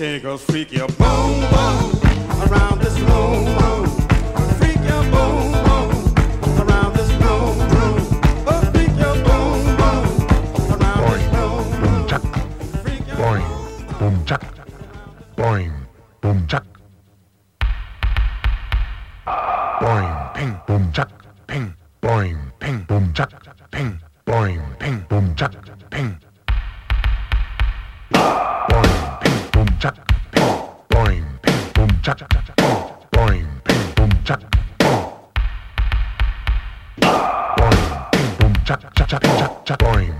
[0.00, 2.00] shakers, freak your boom boom
[2.48, 3.44] around this room.
[3.60, 3.84] room.
[4.56, 5.92] Freak your boom boom
[6.62, 7.58] around this room.
[7.74, 7.98] room.
[8.48, 10.06] Oh, freak your boom boom
[10.72, 11.82] around this room.
[11.82, 12.08] room.
[12.08, 12.22] Chuck.
[12.82, 14.42] Freak your Boing, boom, chuck.
[15.36, 15.74] Boing,
[16.22, 16.66] boom, chuck.
[19.82, 21.10] Boing, ping, boom, chuck,
[21.46, 21.74] ping.
[22.00, 23.32] Boing, ping, boom, chuck,
[23.70, 24.00] ping.
[24.26, 25.52] Boing, ping, boom, chuck,
[32.02, 32.16] chắc
[33.12, 34.38] boing ping bum chắc.
[37.56, 39.22] Boing ping bum chắc chắc chắc
[39.66, 39.78] chắc.
[39.78, 40.19] Boing.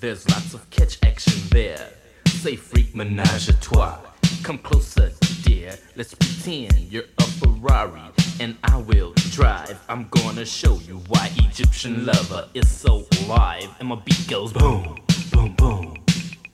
[0.00, 1.90] there's lots of catch action there.
[2.26, 3.98] Say freak menage a trois.
[4.42, 5.10] Come closer,
[5.42, 5.74] dear.
[5.96, 8.00] Let's pretend you're a Ferrari
[8.40, 9.78] and I will drive.
[9.88, 13.68] I'm gonna show you why Egyptian lover is so alive.
[13.80, 15.00] And my beat goes boom,
[15.32, 15.94] boom, boom, boom,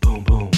[0.01, 0.51] boom, boom, boom,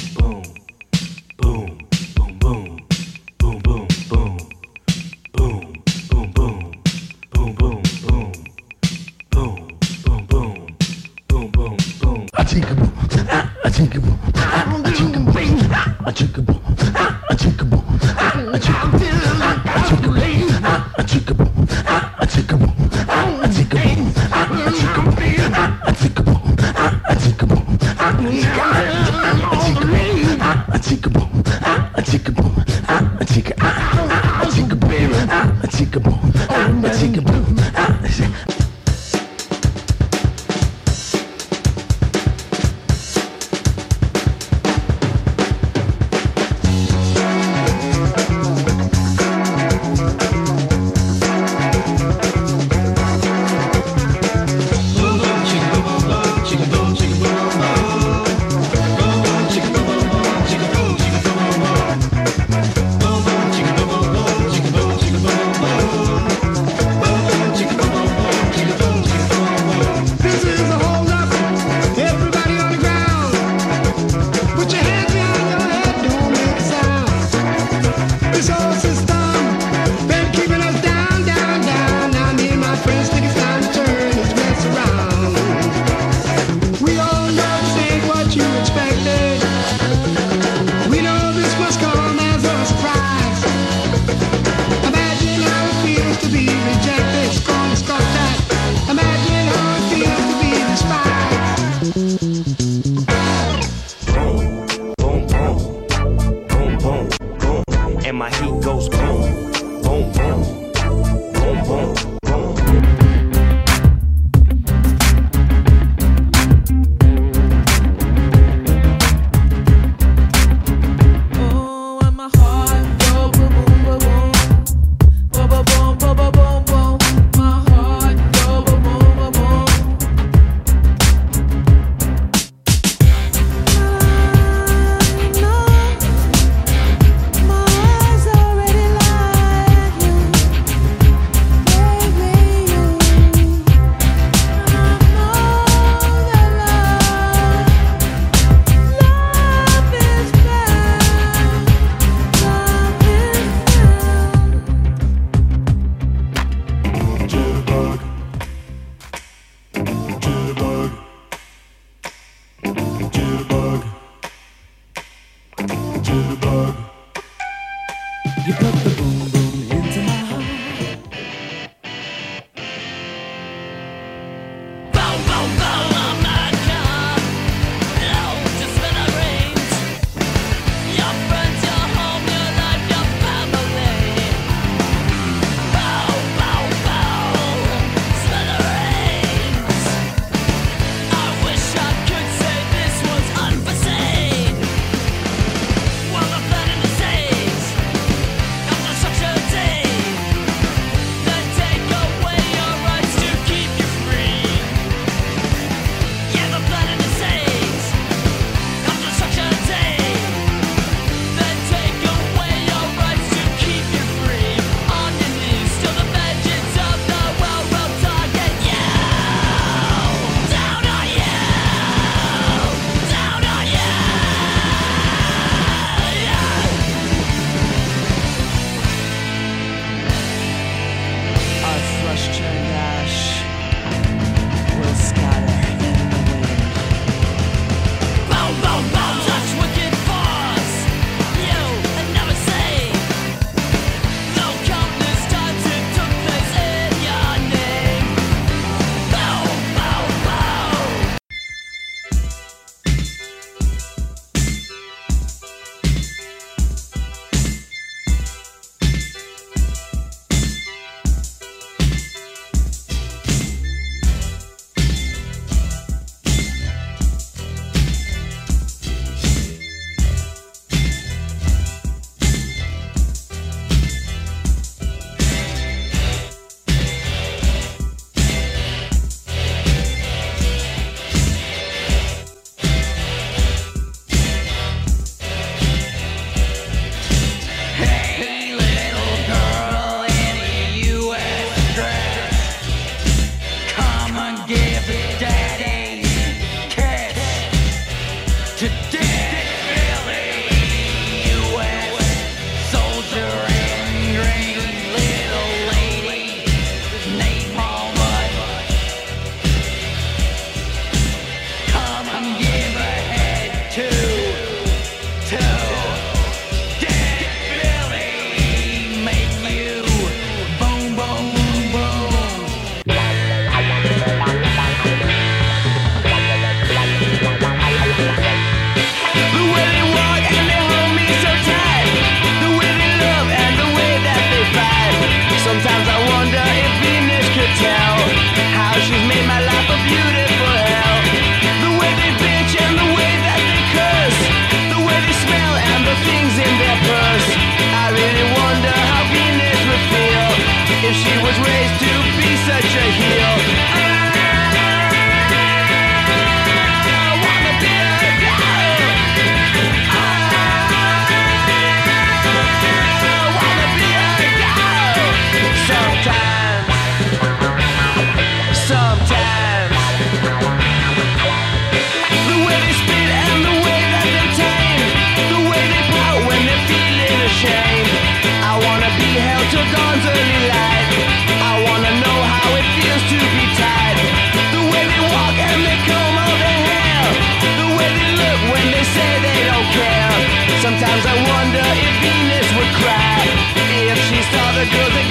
[394.56, 395.05] the girls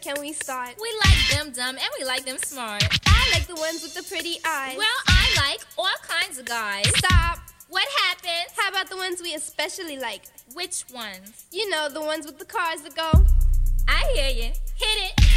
[0.00, 0.74] can we start?
[0.80, 2.82] We like them dumb and we like them smart.
[3.06, 4.76] I like the ones with the pretty eyes.
[4.76, 6.88] Well, I like all kinds of guys.
[6.96, 7.38] stop.
[7.68, 8.50] What happened?
[8.56, 10.22] How about the ones we especially like?
[10.54, 11.46] Which ones?
[11.52, 13.10] You know, the ones with the cars that go.
[13.86, 14.52] I hear you.
[14.76, 15.20] Hit it.
[15.20, 15.27] Hit it.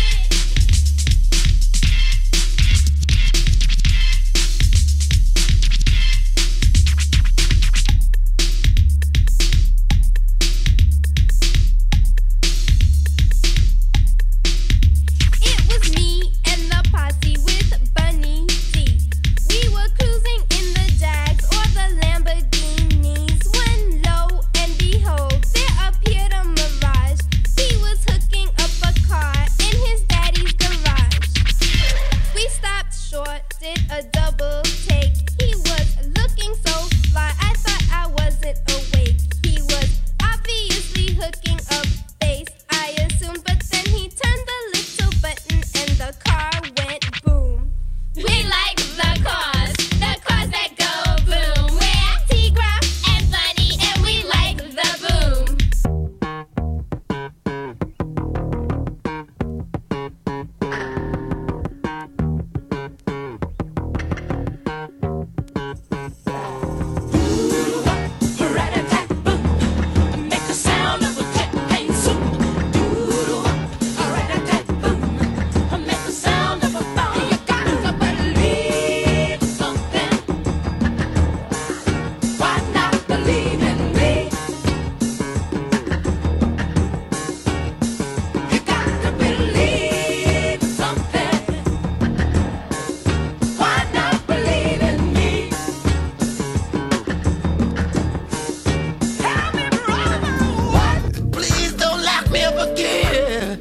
[102.61, 103.57] Again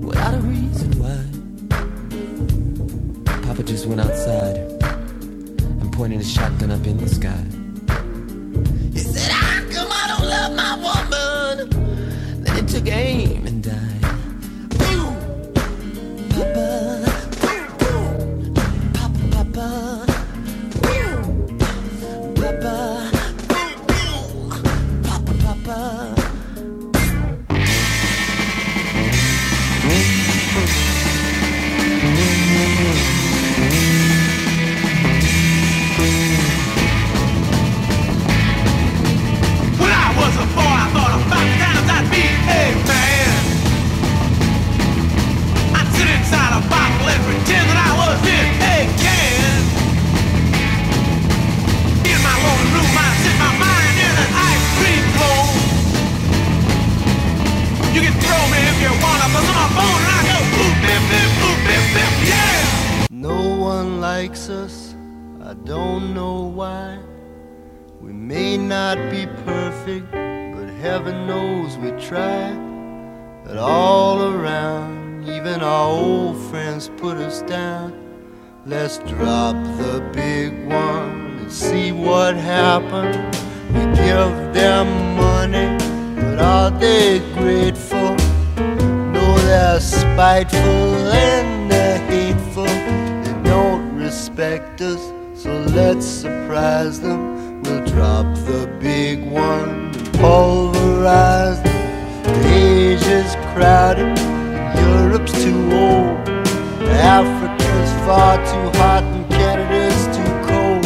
[0.00, 1.18] without a reason why.
[3.42, 7.67] Papa just went outside and pointed his shotgun up in the sky.
[63.10, 64.94] No one likes us,
[65.42, 66.98] I don't know why.
[68.00, 72.52] We may not be perfect, but heaven knows we try.
[73.44, 77.92] But all around, even our old friends put us down.
[78.66, 83.16] Let's drop the big one and see what happens.
[83.72, 85.68] We give them money,
[86.14, 88.17] but are they grateful?
[90.18, 92.64] Spiteful and they're hateful.
[92.64, 95.00] They don't respect us,
[95.40, 97.62] so let's surprise them.
[97.62, 102.46] We'll drop the big one pulverize them.
[102.46, 104.18] Asia's crowded,
[104.80, 106.28] Europe's too old.
[106.90, 110.84] Africa's far too hot and Canada's too cold.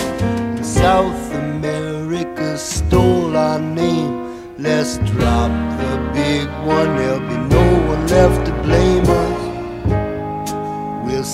[0.59, 4.13] And South America stole our name.
[4.59, 8.52] Let's drop the big one, there'll be no one left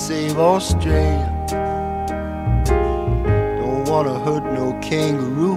[0.08, 1.30] save Australia.
[3.60, 5.56] Don't wanna hurt no kangaroo.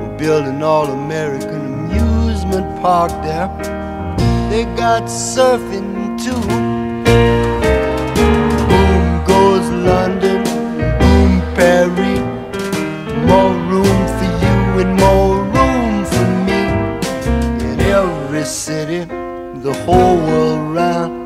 [0.00, 3.48] We're building all American amusement park there.
[4.50, 6.42] They got surfing too.
[8.68, 10.40] Boom goes London,
[11.00, 12.20] boom Paris.
[13.30, 16.62] More room for you and more room for me.
[17.70, 19.00] In every city,
[19.66, 21.19] the whole world round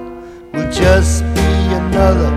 [0.75, 2.29] just be another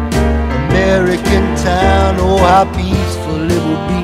[0.70, 2.18] American town.
[2.20, 4.02] Oh, how peaceful it will be.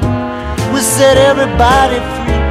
[0.73, 2.41] We set everybody free.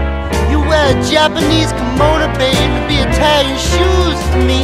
[0.50, 4.60] You wear a Japanese kimono, baby, be Italian shoes to me.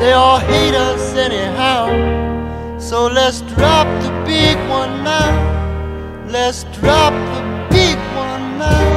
[0.00, 1.84] They all hate us anyhow.
[2.78, 5.28] So let's drop the big one now.
[6.28, 8.95] Let's drop the big one now.